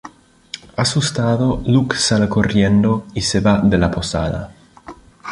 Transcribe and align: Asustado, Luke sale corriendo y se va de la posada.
Asustado, 0.83 1.61
Luke 1.63 1.95
sale 1.95 2.27
corriendo 2.27 3.05
y 3.13 3.21
se 3.21 3.39
va 3.39 3.59
de 3.59 3.77
la 3.77 3.91
posada. 3.91 4.51